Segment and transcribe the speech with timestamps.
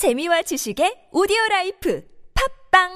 [0.00, 2.02] 재미와 지식의 오디오 라이프
[2.72, 2.88] 팟빵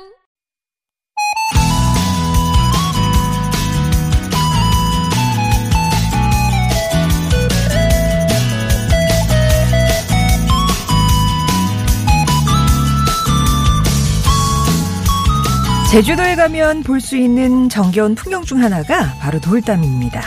[15.90, 20.22] 제주도에 가면 볼 수 있는 정겨운 풍경 중 하나가 바로 돌담입니다.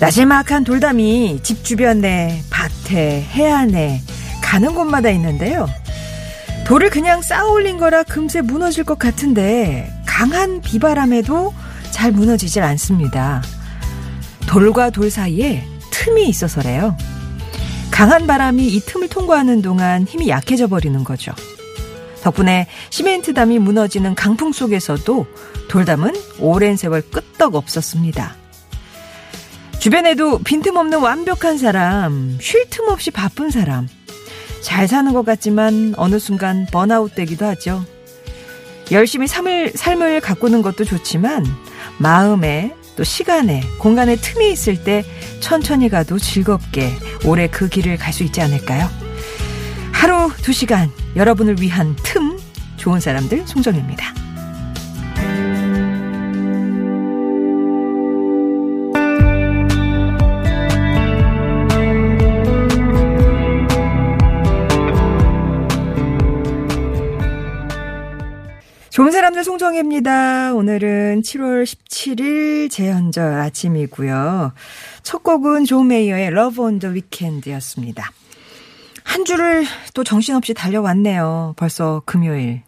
[0.00, 4.00] 나지막한 돌담이 집 주변에 밭에 해안에
[4.42, 5.68] 가는 곳마다 있는데요.
[6.66, 11.52] 돌을 그냥 쌓아 올린 거라 금세 무너질 것 같은데 강한 비바람에도
[11.90, 13.42] 잘 무너지질 않습니다.
[14.46, 16.96] 돌과 돌 사이에 틈이 있어서래요.
[17.90, 21.32] 강한 바람이 이 틈을 통과하는 동안 힘이 약해져 버리는 거죠.
[22.22, 25.26] 덕분에 시멘트 담이 무너지는 강풍 속에서도
[25.68, 28.34] 돌담은 오랜 세월 끄떡 없었습니다.
[29.78, 33.86] 주변에도 빈틈없는 완벽한 사람, 쉴 틈 없이 바쁜 사람.
[34.64, 37.84] 잘 사는 것 같지만 어느 순간 번아웃 되기도 하죠.
[38.90, 41.44] 열심히 삶을, 삶을 가꾸는 것도 좋지만
[41.98, 45.04] 마음에 또 시간에 공간에 틈이 있을 때
[45.40, 46.90] 천천히 가도 즐겁게
[47.26, 48.88] 오래 그 길을 갈 수 있지 않을까요?
[49.92, 52.38] 하루 두 시간 여러분을 위한 틈
[52.78, 54.23] 좋은 사람들 송정입니다.
[68.94, 70.54] 좋은 사람들 송정혜입니다.
[70.54, 74.52] 오늘은 7월 17일 제헌절 아침이고요.
[75.02, 78.12] 첫 곡은 존 메이어의 Love on the Weekend였습니다.
[79.02, 79.64] 한 주를
[79.94, 81.54] 또 정신없이 달려왔네요.
[81.56, 82.62] 벌써 금요일.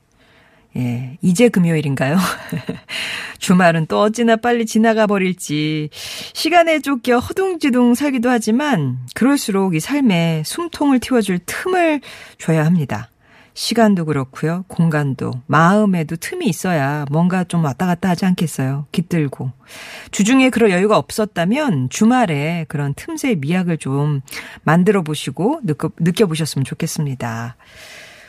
[0.77, 2.17] 예, 이제 금요일인가요?
[3.39, 10.99] 주말은 또 어찌나 빨리 지나가 버릴지 시간에 쫓겨 허둥지둥 살기도 하지만 그럴수록 이 삶에 숨통을
[10.99, 12.01] 틔워줄 틈을
[12.37, 13.11] 줘야 합니다.
[13.57, 14.65] 시간도 그렇고요.
[14.69, 18.87] 공간도 마음에도 틈이 있어야 뭔가 좀 왔다 갔다 하지 않겠어요.
[18.93, 19.51] 깃들고.
[20.11, 24.21] 주중에 그런 여유가 없었다면 주말에 그런 틈새 미학을 좀
[24.62, 27.56] 만들어 보시고 느껴, 느껴보셨으면 좋겠습니다.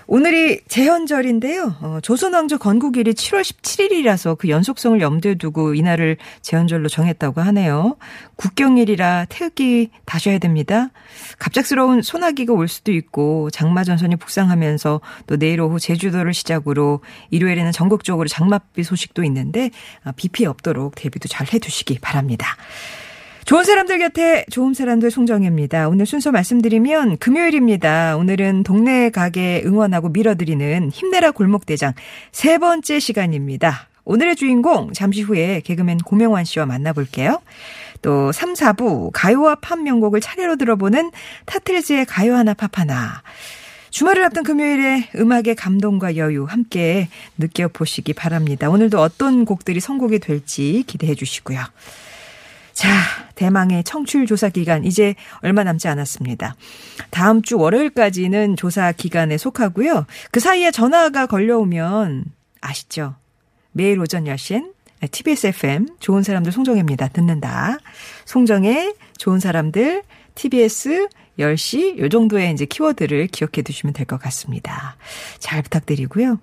[0.09, 1.75] 오늘이 재헌절인데요.
[1.81, 7.97] 어, 조선왕조 건국일이 7월 17일이라서 그 연속성을 염두에 두고 이날을 재헌절로 정했다고 하네요.
[8.38, 10.91] 국경일이라 태극기 다셔야 됩니다.
[11.40, 18.29] 갑작스러운 소나기가 올 수도 있고 장마 전선이 북상하면서 또 내일 오후 제주도를 시작으로 일요일에는 전국적으로
[18.29, 19.72] 장맛비 소식도 있는데
[20.06, 22.56] 어, 비 피해 없도록 대비도 잘 해두시기 바랍니다.
[23.47, 25.87] 좋은 사람들 곁에 좋은 사람들 송정혜입니다.
[25.87, 28.17] 오늘 순서 말씀드리면 금요일입니다.
[28.17, 31.93] 오늘은 동네 가게 응원하고 밀어드리는 힘내라 골목대장
[32.33, 33.87] 세 번째 시간입니다.
[34.03, 37.41] 오늘의 주인공 잠시 후에 개그맨 고명환 씨와 만나볼게요.
[38.01, 41.11] 또 3, 4부 가요와 팝 명곡을 차례로 들어보는
[41.45, 43.23] 타틀즈의 가요 하나 팝 하나.
[43.91, 48.69] 주말을 앞둔 금요일에 음악의 감동과 여유 함께 느껴보시기 바랍니다.
[48.69, 51.61] 오늘도 어떤 곡들이 선곡이 될지 기대해 주시고요.
[52.77, 52.89] 자,
[53.33, 56.55] 대망의 청취율 조사 기간 이제 얼마 남지 않았습니다.
[57.09, 60.05] 다음 주 월요일까지는 조사 기간에 속하고요.
[60.29, 62.25] 그 사이에 전화가 걸려오면
[62.61, 63.15] 아시죠?
[63.71, 64.73] 매일 오전 10시엔
[65.09, 67.07] TBS FM 좋은 사람들 송정혜입니다.
[67.07, 67.79] 듣는다.
[68.25, 70.03] 송정혜 좋은 사람들
[70.35, 71.07] TBS
[71.39, 74.97] 10시 요 정도의 이제 키워드를 기억해 두시면 될 것 같습니다.
[75.39, 76.38] 잘 부탁드리고요.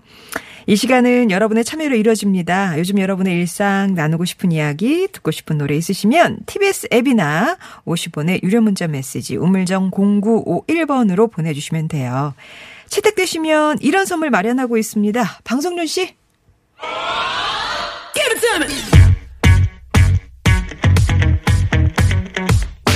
[0.67, 2.79] 이 시간은 여러분의 참여로 이루어집니다.
[2.79, 8.87] 요즘 여러분의 일상 나누고 싶은 이야기, 듣고 싶은 노래 있으시면 TBS 앱이나 50원의 유료 문자
[8.87, 12.35] 메시지 우물정 0951번으로 보내주시면 돼요.
[12.89, 15.41] 채택되시면 이런 선물 마련하고 있습니다.
[15.45, 16.15] 방송윤 씨.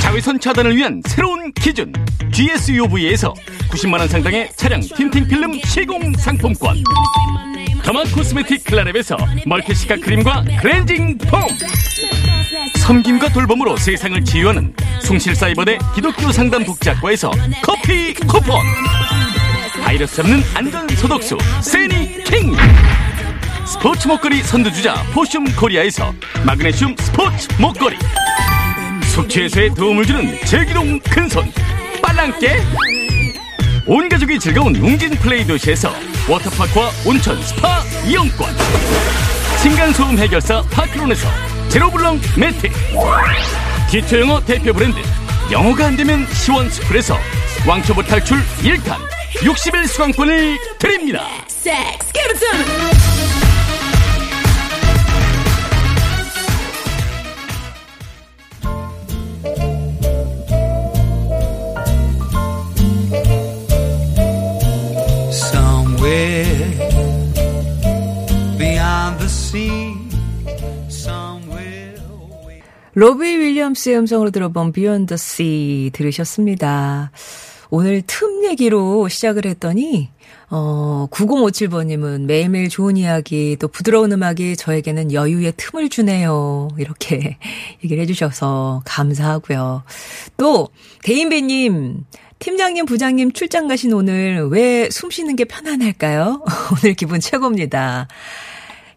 [0.02, 1.92] 자외선 차단을 위한 새로운 기준
[2.32, 3.34] GSUV에서
[3.70, 6.82] 90만원 상당의 차량 틴팅 필름 시공 상품권
[7.88, 9.16] 더마 코스메틱 클라랩에서
[9.46, 11.40] 멀티시카 크림과 클렌징 폼.
[12.80, 17.30] 섬김과 돌봄으로 세상을 치유하는 숭실사이버대 기독교 상담 복지학과에서
[17.62, 18.60] 커피 쿠폰.
[19.82, 22.54] 바이러스 없는 안전 소독수 세니킹.
[23.64, 26.12] 스포츠 목걸이 선두주자 포슘 코리아에서
[26.44, 27.96] 마그네슘 스포츠 목걸이
[29.14, 31.50] 숙취해소에 도움을 주는 제기동 큰손
[32.02, 32.58] 빨랑깨
[33.90, 35.90] 온 가족이 즐거운 웅진 플레이 도시에서
[36.28, 38.54] 워터파크와 온천 스파 이용권.
[39.62, 41.26] 층간소음 해결사 파크론에서
[41.70, 42.68] 제로블럭 매트.
[43.90, 44.98] 기초영어 대표 브랜드
[45.50, 47.16] 영어가 안되면 시원스쿨에서
[47.66, 48.98] 왕초보 탈출 1탄
[49.36, 51.26] 60일 수강권을 드립니다
[72.98, 77.12] 로비 윌리엄스의 음성으로 들어본 Beyond the Sea 들으셨습니다.
[77.70, 80.08] 오늘 틈 얘기로 시작을 했더니
[80.50, 86.70] 어 9057번님은 매일매일 좋은 이야기 또 부드러운 음악이 저에게는 여유의 틈을 주네요.
[86.76, 87.38] 이렇게
[87.84, 89.84] 얘기를 해주셔서 감사하고요.
[90.36, 90.68] 또
[91.04, 92.04] 대인배님
[92.40, 96.42] 팀장님, 부장님 출장 가신 오늘 왜 숨 쉬는 게 편안할까요?
[96.82, 98.08] 오늘 기분 최고입니다.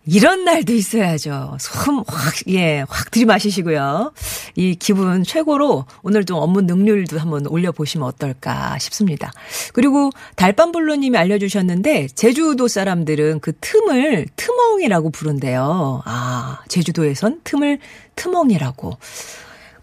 [0.05, 1.57] 이런 날도 있어야죠.
[1.59, 4.13] 숨 확, 예, 확 들이마시시고요.
[4.55, 9.31] 이 기분 최고로 오늘 좀 업무 능률도 한번 올려보시면 어떨까 싶습니다.
[9.73, 16.01] 그리고 달밤블루님이 알려주셨는데, 제주도 사람들은 그 틈을 트멍이라고 부른대요.
[16.05, 17.79] 아, 제주도에선 틈을
[18.15, 18.97] 트멍이라고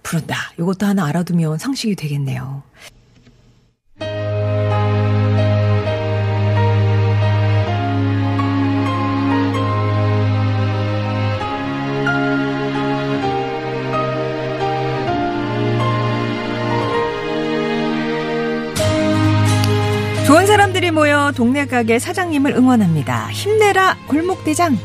[0.02, 0.52] 부른다.
[0.58, 2.62] 이것도 하나 알아두면 상식이 되겠네요.
[20.28, 23.30] 좋은 사람들이 모여 동네 가게 사장님을 응원합니다.
[23.30, 24.76] 힘내라 골목대장.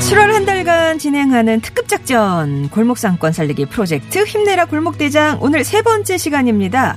[0.00, 5.82] (7월) 한 달간 진행하는 특급 작전 골목 상권 살리기 프로젝트 힘내라 골목 대장 오늘 세
[5.82, 6.96] 번째 시간입니다.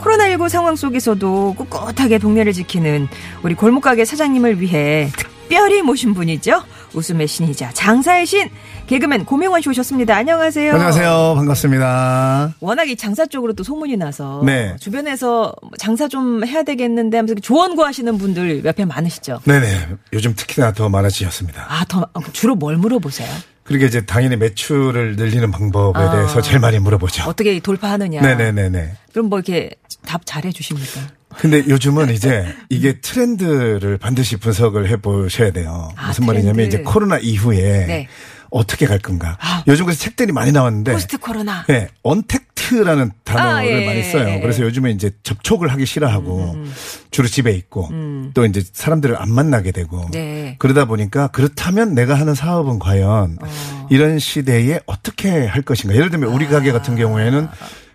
[0.00, 3.06] 코로나19 상황 속에서도 꿋꿋하게 동네를 지키는
[3.44, 6.64] 우리 골목 가게 사장님을 위해 특별히 모신 분이죠.
[6.94, 8.48] 웃음의 신이자 장사의 신
[8.86, 10.16] 개그맨 고명환 씨 오셨습니다.
[10.16, 10.72] 안녕하세요.
[10.72, 11.34] 안녕하세요.
[11.36, 12.54] 반갑습니다.
[12.60, 14.76] 워낙 이 장사 쪽으로 또 소문이 나서 네.
[14.80, 19.40] 주변에서 장사 좀 해야 되겠는데 하면서 조언 구하시는 분들 옆에 많으시죠.
[19.44, 19.88] 네네.
[20.12, 21.66] 요즘 특히나 더 많아지셨습니다.
[21.68, 23.28] 아, 더 주로 뭘 물어보세요?
[23.64, 26.10] 그러게 이제 당연히 매출을 늘리는 방법에 아.
[26.10, 27.28] 대해서 제일 많이 물어보죠.
[27.28, 28.22] 어떻게 돌파하느냐.
[28.22, 28.92] 네네네네.
[29.12, 29.70] 그럼 뭐 이렇게
[30.06, 31.02] 답 잘해 주십니까?
[31.38, 35.92] 근데 요즘은 이제 이게 트렌드를 반드시 분석을 해 보셔야 돼요.
[35.96, 36.74] 아, 무슨 말이냐면 트렌드.
[36.76, 38.08] 이제 코로나 이후에 네.
[38.50, 39.36] 어떻게 갈 건가.
[39.40, 39.62] 아.
[39.66, 41.64] 요즘 그래서 책들이 많이 나왔는데 post 코로나.
[41.68, 44.28] 네, untact라는 단어를 아, 예, 많이 예, 써요.
[44.28, 44.40] 예.
[44.40, 46.72] 그래서 요즘에 이제 접촉을 하기 싫어하고 음,
[47.10, 47.90] 주로 집에 있고
[48.34, 50.56] 또 이제 사람들을 안 만나게 되고 네.
[50.58, 53.86] 그러다 보니까 그렇다면 내가 하는 사업은 과연 어.
[53.90, 55.94] 이런 시대에 어떻게 할 것인가.
[55.94, 57.48] 예를 들면 우리 가게 같은 경우에는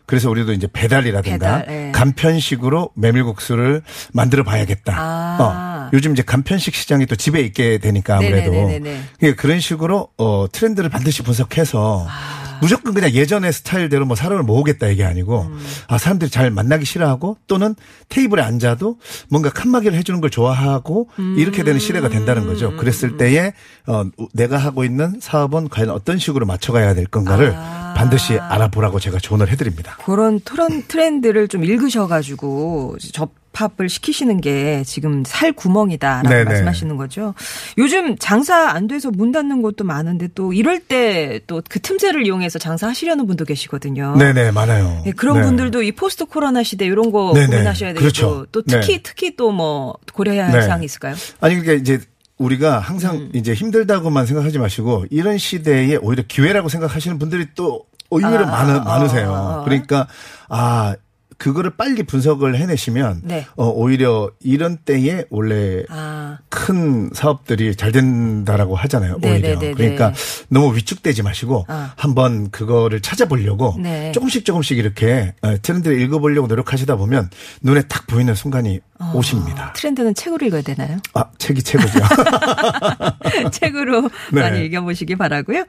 [0.06, 1.92] 그래서 우리도 이제 배달이라든가 배달, 예.
[1.92, 4.94] 간편식으로 메밀국수를 만들어 봐야겠다.
[4.98, 5.38] 아.
[5.40, 9.02] 어, 요즘 이제 간편식 시장이 또 집에 있게 되니까 아무래도 네네네네네.
[9.20, 12.08] 그러니까 그런 식으로 어 트렌드를 반드시 분석해서
[12.64, 15.52] 무조건 그냥 예전의 스타일대로 뭐 사람을 모으겠다 이게 아니고
[15.90, 17.76] 아 사람들이 잘 만나기 싫어하고 또는
[18.08, 18.98] 테이블에 앉아도
[19.30, 22.74] 뭔가 칸막이를 해주는 걸 좋아하고 이렇게 되는 시대가 된다는 거죠.
[22.78, 23.52] 그랬을 때에
[23.86, 27.94] 어 내가 하고 있는 사업은 과연 어떤 식으로 맞춰가야 될 건가를 아.
[27.98, 29.98] 반드시 알아보라고 제가 조언을 해드립니다.
[30.06, 36.44] 그런 트렌, 트렌드를 좀 읽으셔가지고 접 합을 시키시는 게 지금 살 구멍이다라고 네네.
[36.46, 37.34] 말씀하시는 거죠.
[37.78, 42.60] 요즘 장사 안 돼서 문 닫는 곳도 많은데 또 이럴 때 또 그 틈새를 이용해서
[42.60, 44.16] 장사하시려는 분도 계시거든요.
[44.18, 45.02] 네네 많아요.
[45.06, 45.44] 네, 그런 네.
[45.44, 47.48] 분들도 이 포스트 코로나 시대 이런 거 네네.
[47.48, 48.46] 고민하셔야 되고 그렇죠.
[48.52, 49.00] 또 특히 네.
[49.04, 50.62] 특히 또 뭐 고려해야 할 네.
[50.64, 51.14] 사항이 있을까요?
[51.40, 52.00] 아니 그러니까 이제
[52.38, 53.30] 우리가 항상 음.
[53.34, 58.80] 이제 힘들다고만 생각하지 마시고 이런 시대에 오히려 기회라고 생각하시는 분들이 또 의외로 아, 많으, 아,
[58.80, 59.32] 많으세요.
[59.34, 59.64] 아.
[59.64, 60.08] 그러니까
[60.50, 60.96] 아
[61.44, 63.46] 그거를 빨리 분석을 해내시면 네.
[63.58, 69.18] 어, 오히려 이런 때에 원래 아, 큰 사업들이 잘 된다라고 하잖아요.
[69.20, 69.50] 네, 오히려.
[69.50, 70.46] 네, 네, 그러니까 네.
[70.48, 71.92] 너무 위축되지 마시고 아.
[71.98, 74.14] 한번 그거를 찾아보려고 네.
[74.14, 77.30] 조금씩 조금씩 이렇게 어, 트렌드를 읽어보려고 노력하시다 보면
[77.62, 78.80] 눈에 딱 보이는 순간이
[79.14, 79.74] 오십니다.
[79.74, 80.98] 트렌드는 책으로 읽어야 되나요?
[81.14, 82.00] 아 책이 최고죠.
[83.52, 84.40] 책으로 네.
[84.40, 85.66] 많이 읽어보시기 바라고요.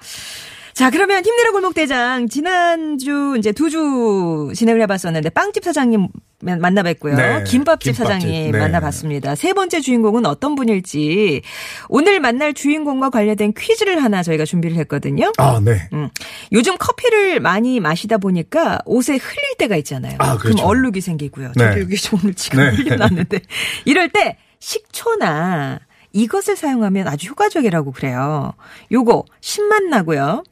[0.74, 6.08] 자, 그러면 힘내라 골목대장 지난주 이제 두 주 진행을 해봤었는데 빵집 사장님
[6.40, 7.16] 만나 뵀고요.
[7.16, 8.58] 네, 김밥집, 김밥집, 사장님 네.
[8.58, 9.34] 만나봤습니다.
[9.36, 11.42] 세 번째 주인공은 어떤 분일지
[11.88, 15.32] 오늘 만날 주인공과 관련된 퀴즈를 하나 저희가 준비를 했거든요.
[15.38, 15.88] 아, 네.
[15.92, 16.08] 음.
[16.52, 20.16] 요즘 커피를 많이 마시다 보니까 옷에 흘릴 때가 있잖아요.
[20.18, 20.58] 아, 그렇죠.
[20.58, 21.52] 럼 얼룩이 생기고요.
[21.56, 21.64] 네.
[21.68, 22.70] 저도 여기 좀 오늘 지금 네.
[22.76, 23.40] 흘림 났는데
[23.84, 25.78] 이럴 때 식초나
[26.14, 28.54] 이것을 사용하면 아주 효과적이라고 그래요.
[28.90, 30.44] 요거 신맛 나고요.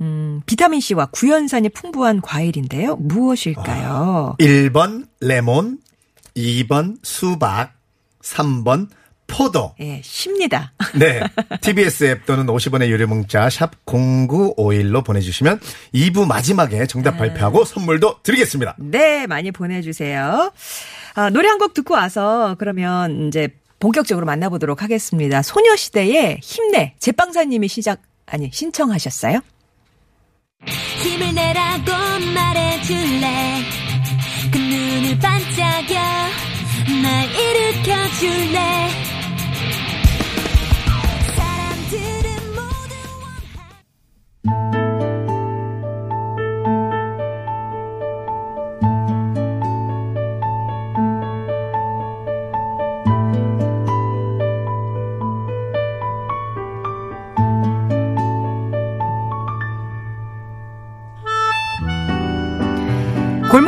[0.00, 2.96] 음, 비타민 C와 구연산이 풍부한 과일인데요.
[2.96, 4.36] 무엇일까요?
[4.38, 5.78] 1번 레몬,
[6.36, 7.72] 2번 수박,
[8.22, 8.88] 3번
[9.26, 9.74] 포도.
[9.80, 10.72] 예, 쉽니다.
[10.94, 11.20] 네.
[11.62, 15.58] TBS 앱 또는 50원의 유료 문자 샵 0951로 보내 주시면
[15.94, 18.76] 2부 마지막에 정답 발표하고 선물도 드리겠습니다.
[18.78, 20.52] 네, 많이 보내 주세요.
[21.14, 23.48] 아, 노래 한 곡 듣고 와서 그러면 이제
[23.82, 25.42] 본격적으로 만나보도록 하겠습니다.
[25.42, 29.40] 소녀시대의 힘내 제빵사님이 시작 아니 신청하셨어요?
[31.02, 31.90] 힘을 내라고
[32.32, 33.58] 말해줄래
[34.52, 36.00] 그 눈을 반짝여
[37.02, 39.01] 날 일으켜줄래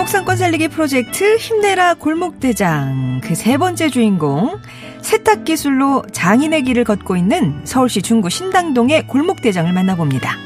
[0.05, 4.59] 골목 상권 살리기 프로젝트 힘내라 골목대장 그 세 번째 주인공
[5.01, 10.37] 세탁 기술로 장인의 길을 걷고 있는 서울시 중구 신당동의 골목대장을 만나봅니다.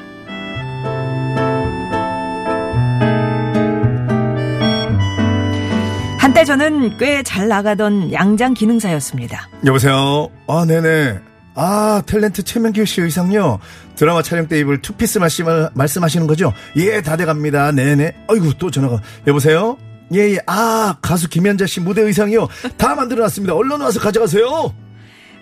[6.19, 9.49] 한때 저는 꽤 잘 나가던 양장 기능사였습니다.
[9.65, 10.29] 여보세요.
[10.47, 11.19] 아, 네네.
[11.61, 13.59] 아, 탤런트 최명길 씨 의상요.
[13.97, 16.53] 드라마 촬영 때 입을 투피스 말씀, 말씀하시는 거죠?
[16.77, 17.73] 예, 다 돼갑니다.
[17.73, 18.15] 네네.
[18.29, 19.01] 아이고, 또 전화가.
[19.27, 19.77] 여보세요?
[20.15, 20.39] 예, 예.
[20.47, 22.47] 아, 가수 김현자 씨 무대 의상이요.
[22.77, 23.55] 다 만들어놨습니다.
[23.55, 24.73] 얼른 와서 가져가세요.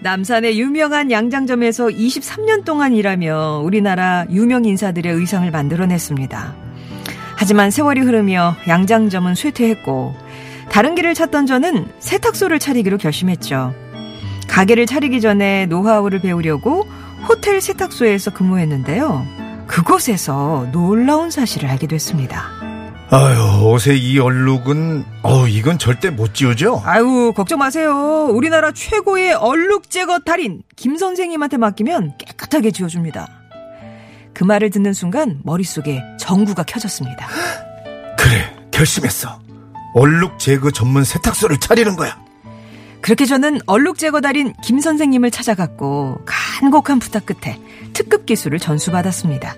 [0.00, 6.56] 남산의 유명한 양장점에서 23년 동안 일하며 우리나라 유명 인사들의 의상을 만들어냈습니다.
[7.36, 10.14] 하지만 세월이 흐르며 양장점은 쇠퇴했고
[10.70, 13.85] 다른 길을 찾던 저는 세탁소를 차리기로 결심했죠.
[14.56, 16.88] 가게를 차리기 전에 노하우를 배우려고
[17.28, 19.26] 호텔 세탁소에서 근무했는데요.
[19.66, 22.42] 그곳에서 놀라운 사실을 알게 됐습니다.
[23.10, 26.80] 아유, 옷에 이 얼룩은, 어 이건 절대 못 지우죠?
[26.86, 28.30] 아유, 걱정 마세요.
[28.32, 33.28] 우리나라 최고의 얼룩 제거 달인 김 선생님한테 맡기면 깨끗하게 지워줍니다.
[34.32, 37.28] 그 말을 듣는 순간 머릿속에 전구가 켜졌습니다.
[38.18, 39.38] 그래, 결심했어.
[39.92, 42.25] 얼룩 제거 전문 세탁소를 차리는 거야.
[43.06, 47.56] 그렇게 저는 얼룩 제거 달인 김 선생님을 찾아갔고 간곡한 부탁 끝에
[47.92, 49.54] 특급 기술을 전수받았습니다.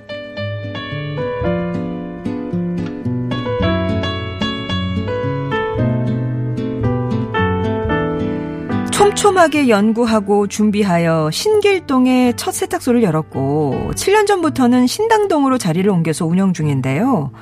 [8.93, 17.33] 촘촘하게 연구하고 준비하여 신길동에 첫 세탁소를 열었고 7년 전부터는 신당동으로 자리를 옮겨서 운영 중인데요.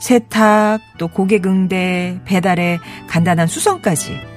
[0.00, 4.33] 세탁, 또 고객 응대, 배달에 간단한 수선까지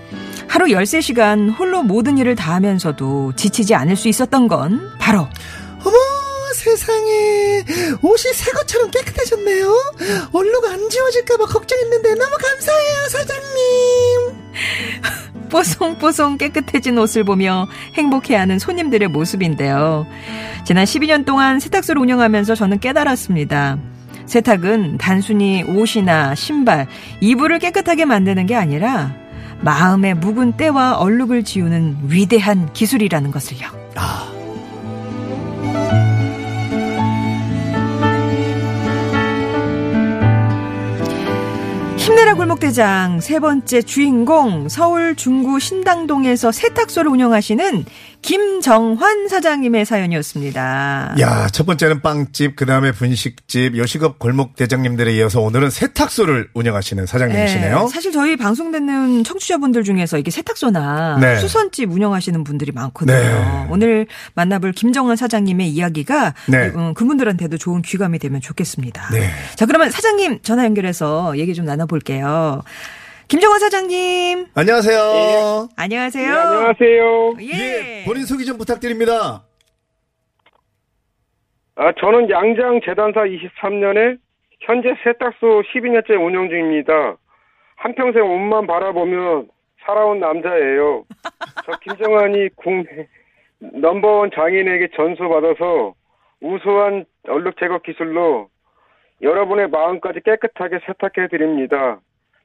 [0.48, 5.28] 하루 13시간 홀로 모든 일을 다 하면서도 지치지 않을 수 있었던 건 바로
[5.84, 5.98] 어머,
[6.56, 7.64] 세상에.
[8.02, 9.94] 옷이 새 것처럼 깨끗해졌네요.
[10.34, 13.48] 얼룩 안 지워질까봐 걱정했는데 너무 감사해요, 사장님.
[15.50, 20.06] 뽀송뽀송 깨끗해진 옷을 보며 행복해하는 손님들의 모습인데요.
[20.66, 23.78] 지난 12년 동안 세탁소를 운영하면서 저는 깨달았습니다.
[24.26, 26.88] 세탁은 단순히 옷이나 신발,
[27.22, 29.16] 이불을 깨끗하게 만드는 게 아니라
[29.62, 33.68] 마음의 묵은 때와 얼룩을 지우는 위대한 기술이라는 것을요.
[42.08, 47.86] 힘내라 골목대장 세 번째 주인공 서울 중구 신당동에서 세탁소를 운영하시는
[48.28, 51.16] 김정환 사장님의 사연이었습니다.
[51.18, 57.80] 야, 첫 번째는 빵집, 그 다음에 분식집, 요식업 골목 대장님들에 이어서 오늘은 세탁소를 운영하시는 사장님이시네요.
[57.84, 61.38] 네, 사실 저희 방송 듣는 청취자분들 중에서 이게 세탁소나 네.
[61.38, 63.16] 수선집 운영하시는 분들이 많거든요.
[63.18, 63.68] 네.
[63.70, 66.68] 오늘 만나볼 김정환 사장님의 이야기가 네.
[66.76, 69.10] 음, 그분들한테도 좋은 귀감이 되면 좋겠습니다.
[69.14, 69.32] 네.
[69.56, 72.62] 자, 그러면 사장님 전화 연결해서 얘기 좀 나눠볼게요.
[73.28, 75.68] 김정환 사장님, 안녕하세요.
[75.76, 76.32] 안녕하세요.
[76.34, 77.34] 네, 안녕하세요.
[77.42, 77.46] 예.
[77.46, 79.44] 예, 본인 소개 좀 부탁드립니다.
[81.76, 84.18] 아, 저는 양장 재단사 23년에
[84.62, 87.18] 현재 세탁소 12년째 운영 중입니다.
[87.76, 89.44] 한평생 옷만 바라보며
[89.86, 91.04] 살아온 남자예요.
[91.66, 93.08] 저 김정환이 국내
[93.60, 95.96] 넘버원 장인에게 전수받아서
[96.40, 98.48] 우수한 얼룩 제거 기술로
[99.22, 102.00] 여러분의 마음까지 깨끗하게 세탁해 드립니다.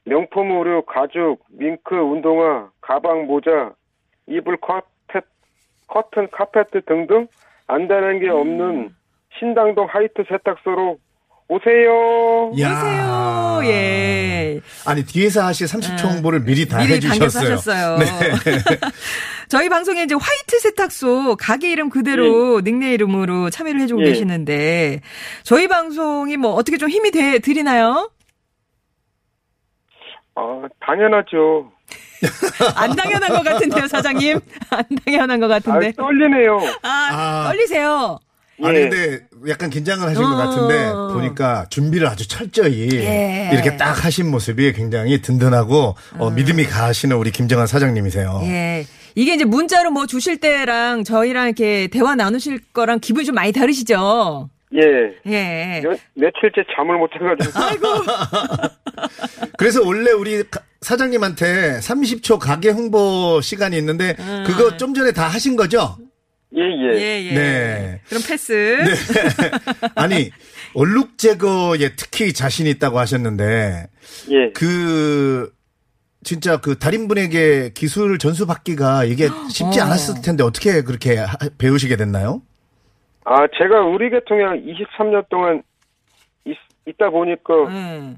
[0.05, 3.73] 명품 의류, 가죽, 밍크, 운동화, 가방, 모자,
[4.27, 5.25] 이불, 커펫,
[5.87, 7.27] 커튼, 카페트 등등
[7.67, 8.91] 안 되는 게 없는
[9.39, 10.99] 신당동 하이트 세탁소로
[11.49, 12.51] 오세요.
[12.51, 13.61] 오세요.
[13.65, 14.61] 예.
[14.87, 17.53] 아니, 뒤에서 하실 30초 홍보를 미리 다 미리 해주셨어요.
[17.53, 17.99] 하셨어요.
[17.99, 18.07] 네.
[19.49, 24.07] 저희 방송에 이제 화이트 세탁소 가게 이름 그대로 닉네임 이름으로 참여를 해주고 예.
[24.07, 25.03] 계시는데
[25.43, 28.11] 저희 방송이 뭐 어떻게 좀 힘이 돼 드리나요?
[30.35, 31.71] 아, 당연하죠.
[32.77, 34.41] 안 당연한 것 같은데요, 사장님.
[34.71, 35.93] 안 당연한 것 아, 같은데.
[35.93, 36.59] 떨리네요.
[36.83, 37.45] 아, 아.
[37.49, 38.19] 떨리세요.
[38.63, 38.89] 아니, 예.
[38.89, 40.37] 근데 약간 긴장을 하신 것 어.
[40.37, 43.51] 같은데, 보니까 준비를 아주 철저히 예.
[43.53, 48.41] 이렇게 딱 하신 모습이 굉장히 든든하고, 어, 믿음이 가시는 우리 김정환 사장님이세요.
[48.45, 48.87] 예.
[49.15, 54.49] 이게 이제 문자로 뭐 주실 때랑 저희랑 이렇게 대화 나누실 거랑 기분이 좀 많이 다르시죠?
[54.75, 55.15] 예.
[55.27, 55.81] 예.
[55.83, 57.53] 며, 며칠째 잠을 못 자가지고.
[57.63, 57.87] 아이고.
[59.59, 64.15] 그래서 원래 우리 가- 사장님한테 30초 가게 홍보 시간이 있는데
[64.47, 65.97] 그거 좀 전에 다 하신 거죠?
[66.57, 66.99] 예, 예.
[67.01, 67.35] 예, 예.
[67.35, 68.01] 네.
[68.09, 68.53] 그럼 패스.
[68.53, 68.93] 네.
[69.95, 70.31] 아니
[70.75, 73.87] 얼룩 제거에 특히 자신 있다고 하셨는데
[74.31, 74.51] 예.
[74.55, 75.51] 그
[76.25, 79.85] 진짜 그 달인분에게 기술 전수 받기가 이게 쉽지 어.
[79.85, 82.43] 않았을 텐데 어떻게 그렇게 하- 배우시게 됐나요?
[83.25, 85.63] 아, 제가 우리 계통에 23년 동안
[86.45, 88.17] 있, 있다 보니까 네.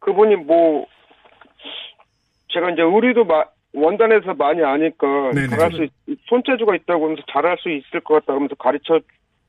[0.00, 0.86] 그분이 뭐
[2.52, 5.48] 제가 이제 의리도 마- 원단에서 많이 아니까 네네.
[5.48, 9.00] 잘할 수 있- 손재주가 있다고 하면서 잘할 수 있을 것 같다 하면서 가르쳐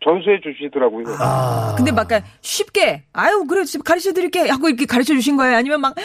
[0.03, 1.05] 전수해 주시더라고요.
[1.19, 1.73] 아.
[1.77, 5.81] 근데 막 약간 쉽게 아유 그래 지금 가르쳐 드릴게 하고 이렇게 가르쳐 주신 거예요 아니면
[5.81, 5.95] 막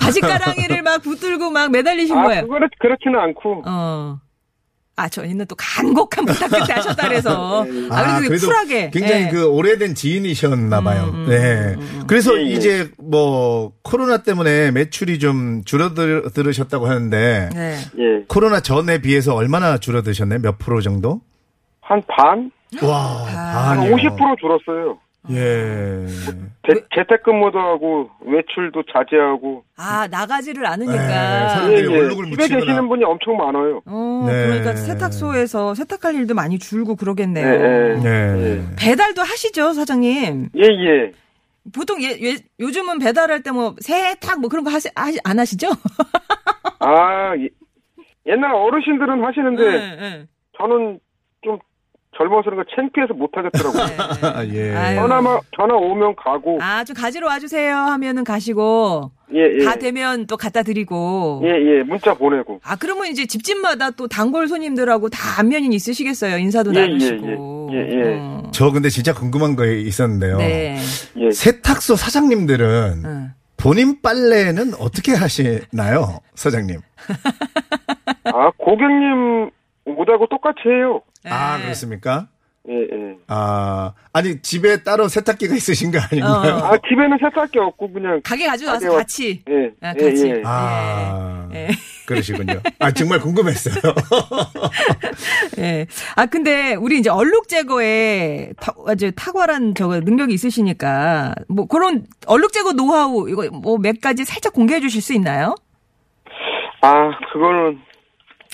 [0.00, 4.18] 바지가랑이를 막 붙들고 막 매달리신 아, 거예요 그거는 그렇지는 않고 어.
[4.96, 7.64] 아, 저희는 또 간곡한 부탁 끝에 하셨다 그래서.
[7.90, 8.90] 아, 그래서 쿨하게.
[8.90, 9.28] 굉장히 예.
[9.28, 11.10] 그 오래된 지인이셨나 봐요.
[11.14, 11.74] 음, 네.
[12.06, 12.50] 그래서 예, 예.
[12.50, 17.76] 이제 뭐 코로나 때문에 매출이 좀 줄어들으셨다고 하는데 네.
[17.98, 18.24] 예.
[18.28, 20.40] 코로나 전에 비해서 얼마나 줄어드셨나요?
[20.40, 21.22] 몇 프로 정도?
[21.80, 22.50] 한 반?
[22.82, 23.96] 와, 아, 한 반이요.
[23.96, 24.98] 50% 줄었어요.
[25.30, 26.06] 예.
[26.66, 31.48] 재, 재택근무도 하고 외출도 자제하고 아, 나가지를 네, 않으니까.
[31.48, 31.98] 사람들이 예, 예.
[32.00, 32.60] 얼룩을 집에 묻히거나.
[32.60, 33.82] 계시는 분이 엄청 많아요.
[33.86, 34.46] 어, 네.
[34.46, 37.46] 그러니까 세탁소에서 세탁할 일도 많이 줄고 그러겠네요.
[37.46, 37.98] 예, 예.
[38.02, 38.66] 네.
[38.78, 40.48] 배달도 하시죠, 사장님?
[40.56, 41.12] 예, 예.
[41.74, 45.68] 보통 예, 예, 요즘은 배달할 때 뭐 세탁 뭐 그런 거 하시, 하시- 안 하시죠?
[46.78, 47.48] 아, 예.
[48.26, 50.26] 옛날 어르신들은 하시는데 네, 네.
[50.56, 50.98] 저는
[51.42, 51.58] 좀
[52.16, 53.82] 젊어서 그런가 창피해서 못 하겠더라고요.
[54.34, 54.94] 아, 예.
[54.96, 59.64] 전화만 전화 오면 가고 아, 좀 가지러 와주세요 하면은 가시고 예, 예.
[59.64, 61.40] 다 되면 또 갖다 드리고.
[61.44, 61.82] 예, 예.
[61.84, 62.60] 문자 보내고.
[62.64, 66.38] 아, 그러면 이제 집집마다 또 단골 손님들하고 다 안면이 있으시겠어요.
[66.38, 67.70] 인사도 예, 나누시고.
[67.72, 67.80] 예, 예.
[67.80, 68.18] 예, 예.
[68.18, 68.50] 어.
[68.52, 70.38] 저 근데 진짜 궁금한 거 있었는데요.
[70.38, 70.78] 네.
[71.16, 71.30] 예.
[71.30, 73.30] 세탁소 사장님들은 응.
[73.56, 76.80] 본인 빨래는 어떻게 하시나요, 사장님?
[78.24, 79.50] 아, 고객님
[79.84, 81.02] 오다고 똑같이 해요.
[81.24, 81.64] 아, 네.
[81.64, 82.28] 그렇습니까?
[82.68, 83.16] 예, 예.
[83.26, 86.56] 아, 아니, 집에 따로 세탁기가 있으신 거 아닌가요?
[86.56, 86.66] 어.
[86.74, 89.42] 아, 집에는 세탁기 없고 그냥 가게 가져와서 가게와- 같이.
[89.48, 89.70] 예.
[89.80, 90.26] 아, 예, 같이.
[90.28, 90.42] 예.
[90.44, 91.68] 아, 예.
[92.06, 92.60] 그러시군요.
[92.78, 93.74] 아, 정말 궁금했어요.
[95.58, 95.86] 예.
[96.16, 102.52] 아, 근데 우리 이제 얼룩 제거에 타, 아주 탁월한 저거 능력이 있으시니까 뭐 그런 얼룩
[102.52, 105.54] 제거 노하우 이거 뭐 몇 가지 살짝 공개해 주실 수 있나요?
[106.82, 107.78] 아, 그거는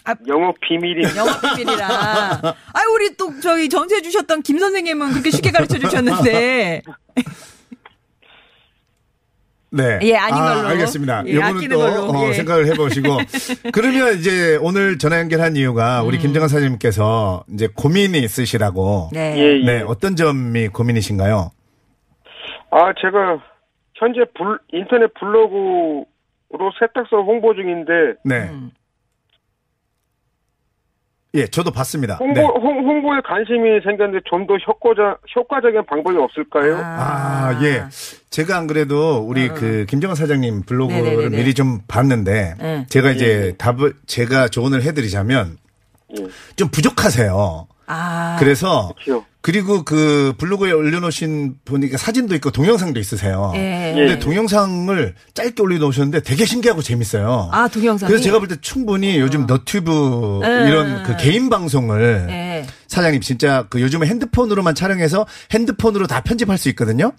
[0.06, 0.14] 아.
[0.28, 1.86] 영업 비밀이 영업 비밀이라.
[1.88, 6.82] 아, 우리 또 저희 전수해 주셨던 김 선생님은 그렇게 쉽게 가르쳐 주셨는데.
[9.70, 9.98] 네.
[10.02, 10.68] 예, 아닌 걸로.
[10.68, 11.24] 알겠습니다.
[11.26, 12.10] 예, 요거는 또 걸로.
[12.10, 12.32] 어, 예.
[12.34, 13.18] 생각을 해보시고.
[13.72, 16.06] 그러면 이제 오늘 전화 연결한 이유가 음.
[16.06, 19.10] 우리 김정환 사장님께서 이제 고민이 있으시라고.
[19.12, 19.34] 네.
[19.36, 19.64] 예, 예.
[19.64, 21.50] 네, 어떤 점이 고민이신가요?
[22.70, 23.42] 아, 제가
[23.94, 26.06] 현재 불, 인터넷 블로그로
[26.78, 27.92] 세탁소 홍보 중인데
[28.24, 28.48] 네.
[28.50, 28.70] 음.
[31.36, 32.16] 예, 저도 봤습니다.
[32.16, 32.46] 홍보 네.
[32.46, 36.78] 홍, 홍보에 관심이 생겼는데 좀 더 효과적 효과적인 방법이 없을까요?
[36.82, 37.84] 아, 예.
[38.30, 41.04] 제가 안 그래도 우리 그 김정환 사장님 블로그를 어.
[41.04, 41.36] 네네네네.
[41.36, 42.86] 미리 좀 봤는데 네.
[42.88, 45.56] 제가 이제 답을 제가 조언을 해드리자면
[46.18, 46.26] 예.
[46.56, 47.66] 좀 부족하세요.
[47.86, 48.36] 아.
[48.38, 49.24] 그래서 그렇죠.
[49.40, 53.52] 그리고 그 블로그에 올려놓으신 보니까 사진도 있고 동영상도 있으세요.
[53.54, 53.92] 예.
[53.94, 54.18] 근데 예.
[54.18, 57.48] 동영상을 짧게 올려놓으셨는데 되게 신기하고 재밌어요.
[57.52, 58.08] 아, 동영상이.
[58.08, 60.68] 그래서 제가 볼 때 충분히 요즘 너튜브 예.
[60.68, 62.66] 이런 그 개인 방송을 예.
[62.88, 67.12] 사장님 진짜 그 요즘에 핸드폰으로만 촬영해서 핸드폰으로 다 편집할 수 있거든요.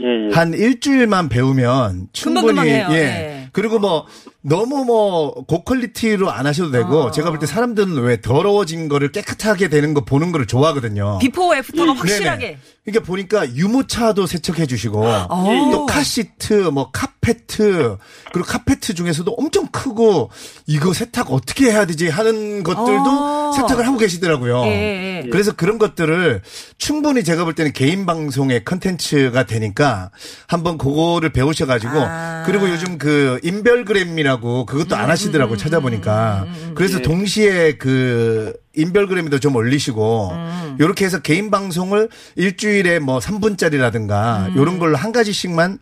[0.00, 0.34] 예, 예.
[0.34, 2.88] 한 일주일만 배우면 충분히 금방금방 해요.
[2.92, 3.45] 예.
[3.56, 3.62] 예.
[3.62, 4.06] 그리고 뭐
[4.42, 7.10] 너무 뭐 고quality로 안 하셔도 되고 어.
[7.10, 11.18] 제가 볼 때 사람들은 왜 더러워진 거를 깨끗하게 되는 거 보는 거를 좋아하거든요.
[11.20, 11.98] before after가 네네.
[11.98, 12.58] 확실하게.
[12.84, 15.70] 그러니까 보니까 유모차도 세척해 주시고 어.
[15.72, 17.96] 또 카시트 뭐 카페트
[18.32, 20.30] 그리고 카페트 중에서도 엄청 크고
[20.66, 23.52] 이거 세탁 어떻게 해야 되지 하는 것들도 어.
[23.56, 24.62] 세탁을 하고 계시더라고요.
[24.66, 25.28] 예, 예.
[25.30, 26.42] 그래서 그런 것들을
[26.78, 30.10] 충분히 제가 볼 때는 개인 방송의 컨텐츠가 되니까
[30.46, 32.44] 한번 그거를 배우셔 가지고 아.
[32.46, 36.46] 그리고 요즘 그 인별그램이라고 그것도 안 하시더라고 찾아보니까.
[36.74, 40.32] 그래서 동시에 그 인별그램에도 좀 올리시고
[40.80, 45.78] 요렇게 해서 개인 방송을 일주일에 뭐 3분짜리라든가 요런 걸로 한 가지씩만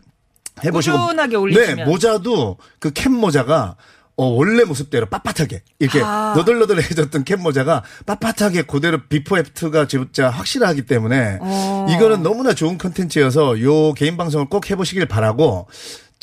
[0.63, 0.97] 해 보시고.
[0.97, 1.75] 꾸준하게 올리시면.
[1.75, 3.75] 네 모자도 그 캡 모자가
[4.17, 5.59] 어, 원래 모습대로 빳빳하게.
[5.79, 6.33] 이렇게 아.
[6.37, 11.85] 너덜너덜해졌던 캡 모자가 빳빳하게 그대로 비포 애프터가 진짜 확실하기 때문에 어.
[11.89, 15.67] 이거는 너무나 좋은 컨텐츠여서 요 개인 방송을 꼭 해보시길 바라고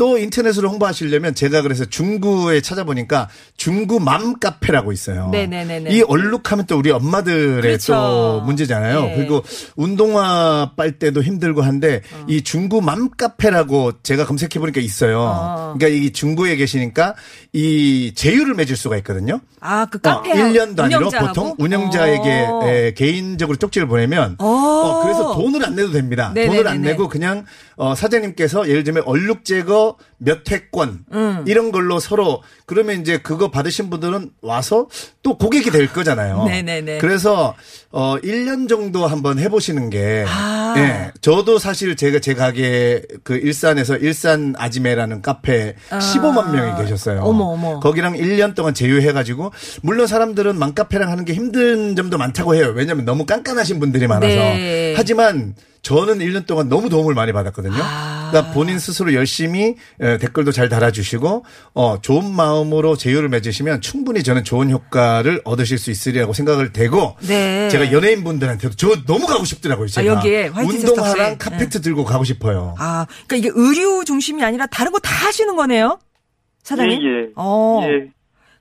[0.02, 5.28] 또 인터넷으로 홍보하시려면 제가 그래서 중구에 찾아보니까 중구 맘 카페라고 있어요.
[5.28, 5.94] 네네네네.
[5.94, 7.92] 이 얼룩하면 또 우리 엄마들의 그렇죠.
[7.94, 9.00] 또 문제잖아요.
[9.00, 9.14] 네.
[9.14, 9.44] 그리고
[9.76, 15.20] 운동화 빨 때도 힘들고 한데 이 중구 맘 카페라고 제가 검색해 보니까 있어요.
[15.20, 15.74] 어.
[15.78, 17.14] 그러니까 이 중구에 계시니까
[17.52, 19.40] 이 제휴를 맺을 수가 있거든요.
[19.60, 20.32] 아, 그 카페.
[20.32, 21.28] 어, 1년 단위로 운영자하고?
[21.28, 22.60] 보통 운영자에게 어.
[22.64, 24.46] 에, 개인적으로 쪽지를 보내면 어.
[24.46, 26.32] 어, 그래서 돈을 안 내도 됩니다.
[26.34, 26.56] 네네네네.
[26.56, 27.44] 돈을 안 내고 그냥
[27.76, 31.44] 어, 사장님께서 예를 들면 얼룩 제거 몇 회권 음.
[31.46, 34.88] 이런 걸로 서로 그러면 이제 그거 받으신 분들은 와서
[35.22, 36.44] 또 고객이 될 거잖아요.
[36.44, 36.98] 네네네.
[36.98, 37.54] 그래서
[37.90, 40.74] 어 1년 정도 한번 해 보시는 게 아.
[40.76, 41.12] 예.
[41.20, 47.20] 저도 사실 제가 제 가게 그 일산에서 일산 아지매라는 카페 15만 명이 계셨어요.
[47.22, 47.80] 어머, 어머.
[47.80, 49.52] 거기랑 1년 동안 제휴해 가지고
[49.82, 52.72] 물론 사람들은 맘카페랑 하는 게 힘든 점도 많다고 해요.
[52.74, 54.34] 왜냐하면 너무 깐깐하신 분들이 많아서.
[54.34, 54.94] 네.
[54.96, 57.74] 하지만 저는 1년 동안 너무 도움을 많이 받았거든요.
[57.82, 58.28] 아.
[58.30, 64.44] 그러니까 본인 스스로 열심히 에, 댓글도 잘 달아주시고 어, 좋은 마음으로 제휴를 맺으시면 충분히 저는
[64.44, 67.68] 좋은 효과를 얻으실 수 있으리라고 생각을 되고 네.
[67.68, 69.88] 제가 연예인 분들한테도 저 너무 가고 싶더라고요.
[69.88, 71.38] 제가 여기에 화이트 운동화랑.
[71.38, 72.74] 카페트 들고 가고 싶어요.
[72.78, 75.98] 아, 그러니까 이게 의류 중심이 아니라 다른 거 다 하시는 거네요?
[76.62, 77.00] 사장님?
[77.02, 77.28] 예, 예.
[77.36, 77.80] 어.
[77.82, 78.10] 예.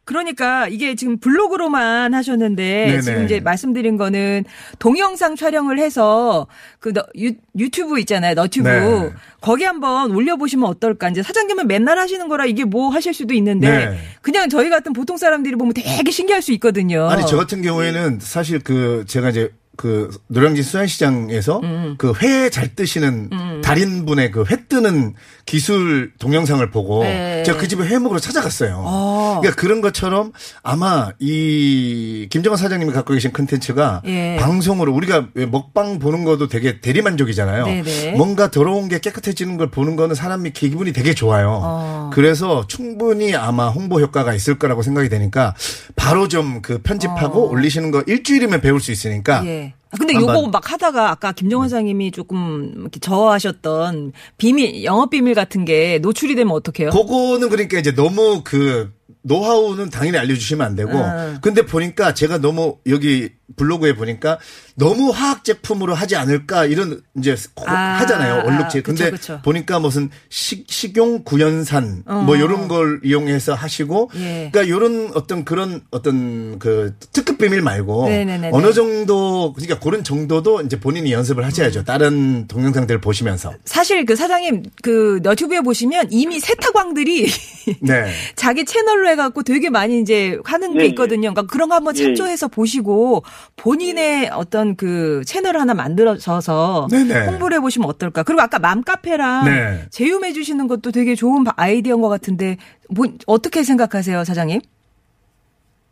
[0.03, 3.01] 그러니까 이게 지금 블로그로만 하셨는데 네네.
[3.01, 4.43] 지금 이제 말씀드린 거는
[4.79, 6.47] 동영상 촬영을 해서
[6.79, 8.33] 그 너- 유, 유튜브 있잖아요.
[8.33, 8.67] 너튜브.
[8.67, 9.11] 네.
[9.41, 11.09] 거기 한번 올려보시면 어떨까.
[11.09, 13.99] 이제 사장님은 맨날 하시는 거라 이게 뭐 하실 수도 있는데 네.
[14.21, 17.07] 그냥 저희 같은 보통 사람들이 보면 되게 신기할 수 있거든요.
[17.09, 21.95] 아니 저 같은 경우에는 사실 그 제가 이제 그 노량진 수산시장에서 음.
[21.97, 23.29] 그회 잘 뜨시는
[23.63, 25.13] 달인분의 그 회 뜨는
[25.51, 27.43] 기술 동영상을 보고 네.
[27.43, 28.83] 제가 그 집에 회 먹으러 찾아갔어요.
[28.85, 29.39] 어.
[29.41, 30.31] 그러니까 그런 것처럼
[30.63, 34.37] 아마 이 김정은 사장님이 갖고 계신 컨텐츠가 예.
[34.39, 37.65] 방송으로 우리가 왜 먹방 보는 것도 되게 대리만족이잖아요.
[37.65, 38.11] 네네.
[38.13, 41.59] 뭔가 더러운 게 깨끗해지는 걸 보는 거는 사람이 기분이 되게 좋아요.
[41.61, 42.09] 어.
[42.13, 45.53] 그래서 충분히 아마 홍보 효과가 있을 거라고 생각이 되니까
[45.97, 49.45] 바로 좀 그 편집하고 올리시는 거 일주일이면 배울 수 있으니까 어.
[49.45, 49.73] 예.
[49.91, 55.65] 아, 근데 요거 막 하다가 아까 김정환 사장님이 조금 이렇게 저하셨던 비밀, 영업 비밀 같은
[55.65, 56.91] 게 노출이 되면 어떡해요?
[56.91, 58.91] 그거는 그러니까 이제 너무 그
[59.23, 61.38] 노하우는 당연히 알려주시면 안 되고 음.
[61.41, 64.39] 근데 보니까 제가 너무 여기 블로그에 보니까
[64.75, 69.39] 너무 화학 제품으로 하지 않을까 이런 이제 고- 아, 하잖아요 얼룩질 근데 그쵸.
[69.43, 74.09] 보니까 무슨 식, 식용 구연산 뭐 이런 걸 이용해서 하시고 어.
[74.15, 74.49] 예.
[74.51, 78.51] 그러니까 이런 어떤 그런 어떤 그 특급 비밀 말고 네네네네.
[78.53, 81.47] 어느 정도 그러니까 그런 정도도 이제 본인이 연습을 음.
[81.47, 87.27] 하셔야죠 다른 동영상들을 보시면서 사실 그 사장님 그 너튜브에 보시면 이미 세타광들이
[87.81, 88.11] 네.
[88.35, 90.87] 자기 채널로 해갖고 되게 많이 이제 하는 게 예, 예.
[90.89, 91.33] 있거든요.
[91.33, 92.03] 그러니까 그런 거 한번 예, 예.
[92.05, 93.23] 참조해서 보시고
[93.56, 97.27] 본인의 어떤 그 채널 을 하나 만들어서 네네.
[97.27, 98.23] 홍보를 해보시면 어떨까.
[98.23, 99.86] 그리고 아까 맘카페랑 네.
[99.89, 102.58] 제휴해 주시는 것도 되게 좋은 아이디어인 것 같은데
[102.89, 104.62] 뭐 어떻게 생각하세요, 사장님?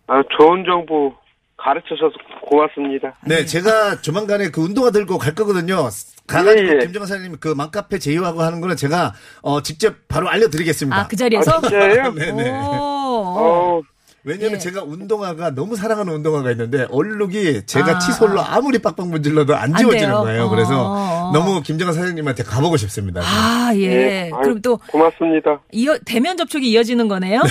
[0.08, 1.14] 아, 좋은 정보
[1.58, 3.16] 가르쳐 주셔서 고맙습니다.
[3.26, 5.90] 네, 제가 조만간에 그 운동화 들고 갈 거거든요.
[6.26, 6.80] 가가지고 예, 예.
[6.80, 10.98] 김정은 사장님 그 맘카페 제휴하고 하는 거는 제가 어 직접 바로 알려드리겠습니다.
[10.98, 11.52] 아, 그 자리에서?
[11.52, 12.14] 아, 진짜예요?
[12.14, 12.50] 네네.
[12.66, 13.24] 오.
[13.26, 13.82] 어,
[14.24, 14.58] 왜냐면 예.
[14.60, 19.78] 제가 운동화가 너무 사랑하는 운동화가 있는데 얼룩이 제가 아, 치솔로 아 무리 빡빡 문질러도 안안
[19.78, 20.20] 지워지는 돼요?
[20.22, 20.50] 거예요.
[20.50, 21.32] 그래서 어.
[21.34, 23.22] 너무 김정은 사장님한테 가보고 싶습니다.
[23.24, 23.80] 아, 예.
[23.82, 24.32] 예.
[24.42, 25.62] 그럼 또 고맙습니다.
[25.72, 27.42] 이어, 대면 접촉이 이어지는 거네요.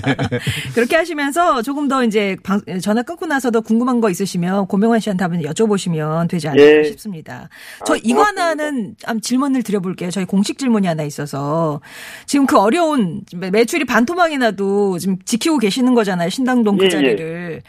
[0.74, 5.42] 그렇게 하시면서 조금 더 이제 방- 전화 끊고 나서도 궁금한 거 있으시면 고명환 씨한테 한번
[5.42, 6.84] 여쭤보시면 되지 않을까 예.
[6.84, 7.48] 싶습니다.
[7.84, 8.42] 저 아, 이거 고맙습니다.
[8.46, 10.10] 하나는 한번 질문을 드려볼게요.
[10.10, 11.80] 저희 공식 질문이 하나 있어서
[12.26, 16.28] 지금 그 어려운 매- 매출이 반토막이 나도 지금 지키고 계시는 거잖아요.
[16.28, 16.90] 신당동 그 예, 예.
[16.90, 17.62] 자리를.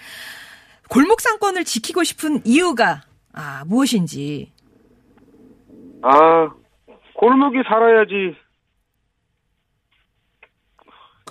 [0.90, 3.02] 골목 상권을 지키고 싶은 이유가
[3.34, 4.52] 아, 무엇인지.
[6.02, 6.50] 아,
[7.14, 8.36] 골목이 살아야지.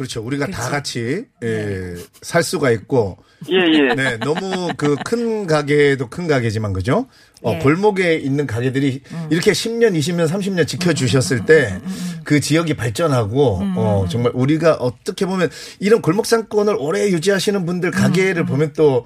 [0.00, 0.22] 그렇죠.
[0.22, 0.70] 우리가 다 그렇죠.
[0.70, 3.18] 같이 예, 살 수가 있고
[3.50, 3.92] 예, 예.
[3.94, 7.06] 네, 너무 그 큰 가게도 큰 가게지만 그죠?
[7.42, 7.58] 어, 예.
[7.58, 11.78] 골목에 있는 가게들이 이렇게 10년, 20년, 30년 지켜주셨을 때
[12.24, 18.46] 그 지역이 발전하고 어, 정말 우리가 어떻게 보면 이런 골목 상권을 오래 유지하시는 분들 가게를
[18.46, 19.04] 보면 또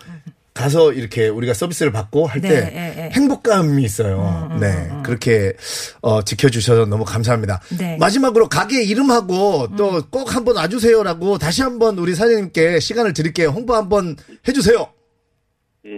[0.54, 3.10] 가서 이렇게 우리가 서비스를 받고 할때 네, 예, 예.
[3.10, 4.56] 행복감이 있어요.
[4.60, 4.88] 네.
[5.02, 5.52] 그렇게
[6.00, 7.60] 어, 지켜주셔서 너무 감사합니다.
[7.76, 7.96] 네.
[7.98, 13.48] 마지막으로 가게 이름하고 또 꼭 한번 와주세요라고 다시 한번 우리 사장님께 시간을 드릴게요.
[13.48, 14.14] 홍보 한번
[14.46, 14.86] 해주세요.
[15.86, 15.90] 예.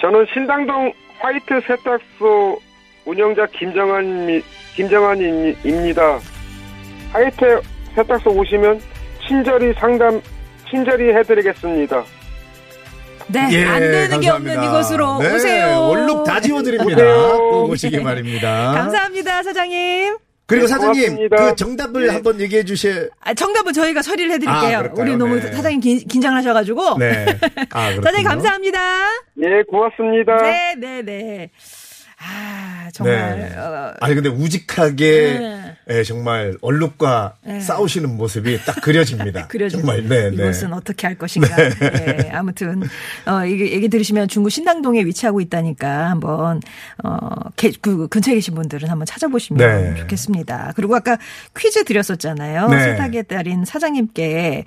[0.00, 2.58] 저는 신당동 화이트 세탁소
[3.06, 4.42] 운영자 김정환
[4.74, 6.18] 김정환입니다.
[7.12, 7.60] 화이트
[7.94, 8.80] 세탁소 오시면
[9.28, 10.20] 친절히 상담
[10.70, 12.04] 친절히 해드리겠습니다.
[13.28, 14.64] 네, 예, 안 되는 게 없는 감사합니다.
[14.64, 15.78] 이곳으로 네, 오세요.
[15.78, 17.36] 얼룩 다 지워드립니다.
[17.36, 18.72] 꼭 오시기 바랍니다.
[18.74, 20.16] 감사합니다, 사장님.
[20.46, 21.36] 그리고 네, 사장님, 고맙습니다.
[21.36, 22.12] 그 정답을 네.
[22.12, 23.10] 한번 얘기해 주실.
[23.20, 24.78] 아, 정답은 저희가 처리를 해드릴게요.
[24.78, 24.90] 아?
[24.94, 25.52] 우리 너무 네.
[25.52, 26.98] 사장님 긴, 긴장을 하셔가지고.
[26.98, 27.26] 네.
[27.70, 27.90] 아.
[28.00, 28.78] 사장님 감사합니다.
[29.42, 30.36] 예, 고맙습니다.
[30.36, 31.50] 네, 네, 네.
[32.20, 33.38] 아, 정말.
[33.40, 33.58] 네.
[33.58, 35.65] 어, 아니 근데 우직하게 네.
[35.88, 37.60] 예, 정말 얼룩과 네.
[37.60, 39.46] 싸우시는 모습이 딱 그려집니다.
[39.48, 39.78] 그려져.
[39.78, 40.34] 정말 네, 네.
[40.34, 41.54] 이것은 어떻게 할 것인가.
[41.56, 42.82] 네, 아무튼
[43.24, 46.60] 어 이게 얘기 들으시면 중구 신당동에 위치하고 있다니까 한번
[47.04, 50.00] 어그 근처에 계신 분들은 한번 찾아보시면 네.
[50.00, 50.72] 좋겠습니다.
[50.74, 51.18] 그리고 아까
[51.56, 52.68] 퀴즈 드렸었잖아요.
[52.68, 52.80] 네.
[52.82, 54.64] 세탁에 따른 사장님께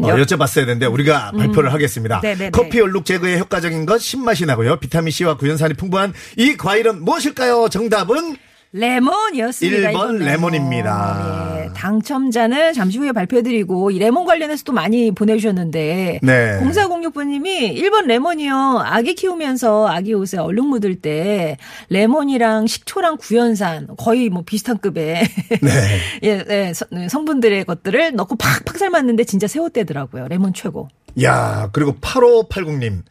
[0.00, 2.18] 어, 여- 여쭤봤어야 되는데 우리가 발표를 하겠습니다.
[2.18, 2.22] 음.
[2.22, 2.50] 네네네.
[2.52, 4.76] 커피 얼룩 제거에 효과적인 것 신맛이 나고요.
[4.76, 7.68] 비타민 C와 구연산이 풍부한 이 과일은 무엇일까요?
[7.68, 8.36] 정답은
[8.72, 9.88] 레몬이었습니다.
[9.88, 11.58] 1번 이번 레몬입니다.
[11.64, 16.60] 예, 당첨자는 잠시 후에 발표해드리고 이 레몬 관련해서 또 많이 보내주셨는데 네.
[16.60, 18.82] 0406번님이 1번 레몬이요.
[18.84, 21.56] 아기 키우면서 아기 옷에 얼룩 묻을 때
[21.88, 25.22] 레몬이랑 식초랑 구연산 거의 뭐 비슷한 급의
[25.62, 25.98] 네.
[26.24, 30.28] 예, 예, 서- 네, 성분들의 것들을 넣고 팍팍 삶았는데 진짜 새우대더라고요.
[30.28, 30.88] 레몬 최고.
[31.22, 33.02] 야, 그리고 8580님.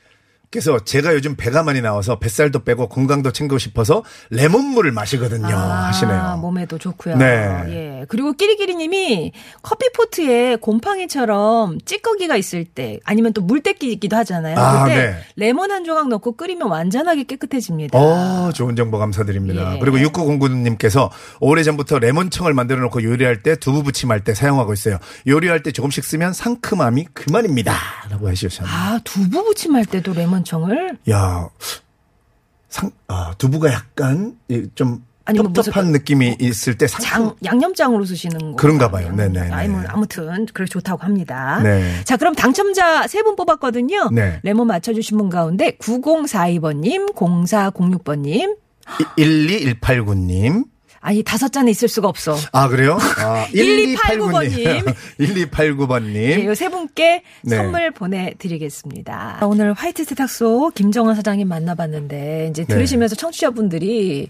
[0.50, 5.48] 그래서 제가 요즘 배가 많이 나와서 뱃살도 빼고 건강도 챙기고 싶어서 레몬물을 마시거든요.
[5.48, 6.18] 하시네요.
[6.18, 7.18] 아, 몸에도 좋고요.
[7.18, 7.26] 네.
[7.68, 8.06] 예.
[8.08, 14.58] 그리고 끼리끼리님이 커피포트에 곰팡이처럼 찌꺼기가 있을 때 아니면 또 물때기 있기도 하잖아요.
[14.58, 15.16] 아, 그때 네.
[15.36, 18.00] 레몬 한 조각 넣고 끓이면 완전하게 깨끗해집니다.
[18.00, 19.76] 어, 좋은 정보 감사드립니다.
[19.76, 19.80] 예.
[19.80, 21.10] 그리고 6909님께서
[21.42, 24.98] 오래전부터 레몬청을 만들어 놓고 요리할 때 두부 부침할 때 사용하고 있어요.
[25.28, 27.74] 요리할 때 조금씩 쓰면 상큼함이 그만입니다.
[28.10, 28.74] 라고 해주셨네요.
[28.74, 31.50] 아, 두부 부침할 때도 레몬 청을 야,
[32.70, 37.06] 상, 아, 두부가 약간 이좀 아니, 뭐 텁텁한 느낌이 있을 때 상큼.
[37.10, 39.12] 장 양념장으로 쓰시는 거 그런가 봐요.
[39.14, 39.52] 네네.
[39.52, 41.60] 아니 뭐 아무튼 그래 좋다고 합니다.
[41.62, 42.02] 네.
[42.06, 44.10] 자, 그럼 당첨자 세 분 뽑았거든요.
[44.14, 44.40] 네.
[44.44, 48.56] 레몬 맞춰 주신 분 가운데 9042번 님, 0406번 님.
[49.18, 50.66] 12189님.
[51.00, 52.36] 아니 다섯 잔에 있을 수가 없어.
[52.52, 52.98] 아, 그래요?
[53.20, 54.84] 아, 1289번 님.
[55.20, 56.16] 1289번님.
[56.16, 57.56] 예, 요세 분께 네.
[57.56, 59.40] 선물 보내드리겠습니다.
[59.44, 62.74] 오늘 화이트 세탁소 김정원 사장님 만나봤는데 이제 네.
[62.74, 64.30] 들으시면서 청취자분들이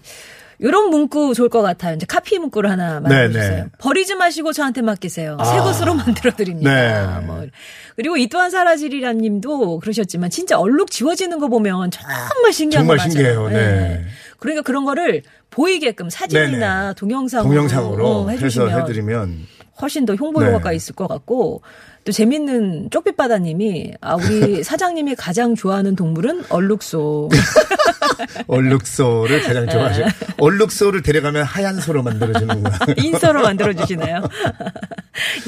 [0.60, 1.94] 이런 문구 좋을 것 같아요.
[1.94, 3.64] 이제 카피 문구를 하나 네, 만들어주세요.
[3.64, 3.70] 네.
[3.78, 5.36] 버리지 마시고 저한테 맡기세요.
[5.38, 5.44] 아.
[5.44, 7.20] 새 것으로 만들어드립니다.
[7.20, 7.26] 네.
[7.26, 7.46] 뭐.
[7.94, 13.34] 그리고 이 또한 사라지리라님도 그러셨지만 진짜 얼룩 지워지는 거 보면 정말 신기한 정말 거 많잖아요.
[13.34, 13.48] 신기해요.
[13.50, 14.04] 네.
[14.38, 16.94] 그러니까 그런 거를 보이게끔 사진이나 네네.
[16.94, 19.46] 동영상으로, 동영상으로 어, 해주시면 해드리면
[19.80, 20.48] 훨씬 더 홍보 네.
[20.48, 21.62] 효과가 있을 것 같고
[22.04, 27.28] 또 재밌는 쪽빛바다님이 아 우리 사장님이 가장 좋아하는 동물은 얼룩소.
[28.46, 30.04] 얼룩소를 가장 좋아하죠.
[30.38, 32.78] 얼룩소를 데려가면 하얀 소로 만들어주는 거야.
[32.96, 34.22] 인서로 만들어 주시나요?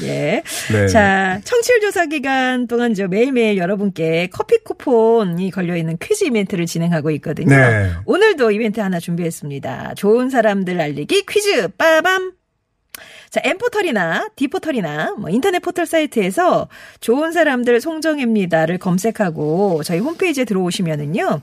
[0.03, 0.43] 예.
[0.71, 0.87] 네.
[0.87, 7.09] 자, 청취율 조사 기간 동안 저 매일매일 여러분께 커피 쿠폰이 걸려 있는 퀴즈 이벤트를 진행하고
[7.11, 7.55] 있거든요.
[7.55, 7.91] 네.
[8.05, 9.93] 오늘도 이벤트 하나 준비했습니다.
[9.95, 12.33] 좋은 사람들 알리기 퀴즈 빠밤.
[13.31, 16.67] 자, 엠포털이나 디포털이나 뭐 인터넷 포털 사이트에서
[16.99, 21.41] 좋은 사람들 송정혜입니다를 검색하고 저희 홈페이지에 들어오시면은요.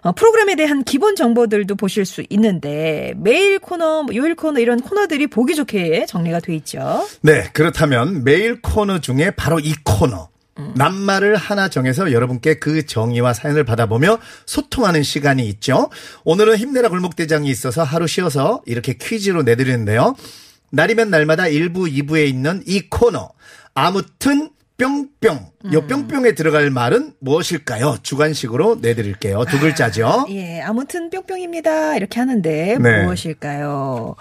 [0.00, 5.28] 어, 프로그램에 대한 기본 정보들도 보실 수 있는데 메일 코너, 뭐 요일 코너 이런 코너들이
[5.28, 7.06] 보기 좋게 정리가 돼 있죠.
[7.22, 10.28] 네, 그렇다면 메일 코너 중에 바로 이 코너.
[10.76, 15.90] 낱말을 하나 정해서 여러분께 그 정의와 사연을 받아보며 소통하는 시간이 있죠.
[16.24, 20.14] 오늘은 힘내라 골목대장이 있어서 하루 쉬어서 이렇게 퀴즈로 내드리는데요.
[20.74, 23.30] 날이면 날마다 1부, 2부에 있는 이 코너.
[23.74, 25.52] 아무튼 뿅뿅.
[25.72, 27.98] 요 뿅뿅에 들어갈 말은 무엇일까요?
[28.02, 29.44] 주관식으로 내드릴게요.
[29.48, 30.26] 두 글자죠.
[30.30, 31.96] 예, 아무튼 뿅뿅입니다.
[31.96, 33.04] 이렇게 하는데 네.
[33.04, 34.16] 무엇일까요?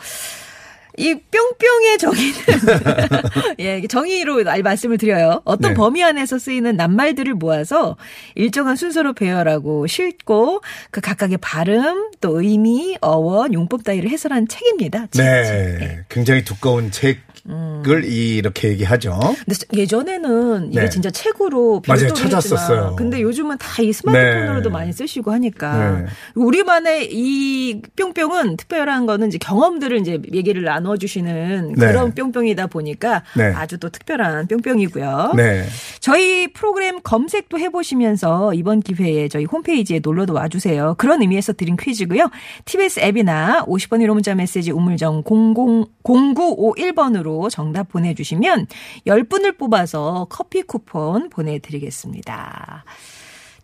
[0.97, 2.34] 이 뿅뿅의 정의는
[3.60, 5.41] 예, 정의로 알- 말씀을 드려요.
[5.43, 5.75] 어떤 네.
[5.75, 7.97] 범위 안에서 쓰이는 낱말들을 모아서
[8.36, 15.08] 일정한 순서로 배열하고 실고 그 각각의 발음, 또 의미, 어원, 용법 따위를 해설한 책입니다.
[15.12, 15.23] 책, 책.
[15.23, 15.77] 예.
[15.79, 15.99] 네.
[16.10, 19.19] 굉장히 두꺼운 책 을 이렇게 얘기하죠.
[19.45, 20.89] 근데 뿅뿅은 이게 네.
[20.89, 22.13] 진짜 책으로 맞아요.
[22.13, 22.95] 찾았었어요.
[22.97, 24.73] 근데 요즘은 다 이 스마트폰으로도 네.
[24.73, 26.06] 많이 쓰시고 하니까 네.
[26.36, 31.88] 우리만의 이 뿅뿅은 특별한 거는 이제 경험들을 이제 얘기를 나눠주시는 네.
[31.88, 33.51] 그런 뿅뿅이다 보니까 네.
[33.53, 35.34] 아주 또 특별한 뿅뿅이고요.
[35.36, 35.65] 네.
[35.99, 40.95] 저희 프로그램 검색도 해보시면서 이번 기회에 저희 홈페이지에 놀러도 와주세요.
[40.97, 42.29] 그런 의미에서 드린 퀴즈고요.
[42.65, 48.67] TBS 앱이나 50번 1호 문자 메시지 우물정 00, 0951번으로 정답 보내주시면
[49.07, 52.85] 10분을 뽑아서 커피 쿠폰 보내드리겠습니다.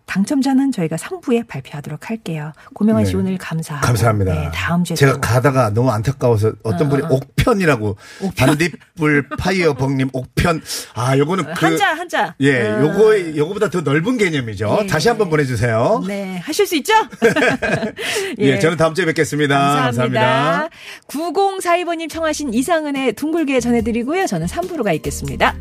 [0.10, 2.52] 당첨자는 저희가 3부에 발표하도록 할게요.
[2.74, 3.20] 고명환 씨 네.
[3.20, 3.86] 오늘 감사하고.
[3.86, 4.34] 감사합니다.
[4.34, 7.96] 네, 다음 주에 제가 또 가다가 너무 안타까워서 어떤 분이 옥편이라고
[8.36, 10.62] 반딧불 파이어 벙님 옥편
[10.96, 12.34] 아 요거는 그 한자 한자.
[12.40, 12.82] 예, 어.
[12.82, 14.80] 요거 요거보다 더 넓은 개념이죠.
[14.82, 14.88] 예.
[14.88, 16.04] 다시 한번 보내주세요.
[16.08, 16.94] 네, 하실 수 있죠?
[18.40, 18.58] 예.
[18.58, 19.58] 저는 다음 주에 뵙겠습니다.
[19.58, 20.70] 감사합니다.
[21.08, 24.26] 9042번님 청하신 이상은의 둥글게 전해드리고요.
[24.26, 25.56] 저는 3부로 가 있겠습니다.